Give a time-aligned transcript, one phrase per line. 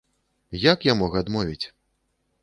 [0.61, 1.61] Як я мог адмовіць?